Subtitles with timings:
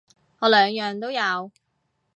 [0.39, 1.51] 我兩樣都有